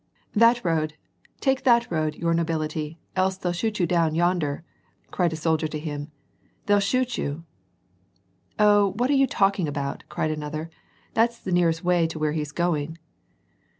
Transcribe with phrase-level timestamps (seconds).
[0.43, 0.95] "That road;
[1.41, 4.63] take that road, your nobility, else they'll shoot you down, yonder!"
[5.11, 6.11] cried a soldier to him."
[6.65, 7.43] They'll shoot you
[8.57, 10.71] I ""0 what are you talking about?" cried another.
[11.13, 12.97] "That^s the nearest way to where he is going."